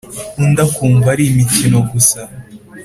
undi 0.41 0.59
akumva 0.67 1.07
ari 1.13 1.23
imikino 1.31 1.77
gusa 1.91 2.19